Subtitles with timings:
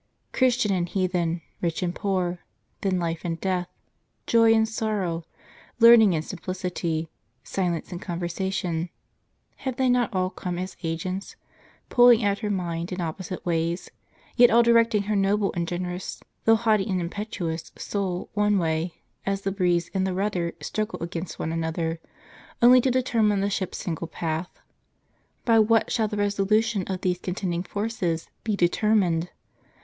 [0.33, 2.39] Christian and heathen, rich and poor;
[2.81, 3.67] then life and death,
[4.25, 5.25] joy and sorrow,
[5.79, 7.07] learning and simplicity,
[7.43, 8.89] silence and conversation,
[9.57, 11.35] have they not all come as agents,
[11.89, 13.91] pulling at her mind in oi^posite ways,
[14.35, 18.95] yet all directing her noble and generous, though haughty and impetuous, soul one way,
[19.27, 21.99] as the breeze and the rudder struggle against one another,
[22.59, 24.49] only to determine the ship's single path?
[25.45, 29.29] By what shall the reso lution of these contending forces be determined